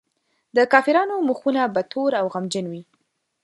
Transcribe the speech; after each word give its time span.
د 0.55 0.57
کافرانو 0.73 1.15
مخونه 1.29 1.61
به 1.73 1.81
تور 1.91 2.11
او 2.21 2.25
غمجن 2.33 2.65
وي. 2.71 2.83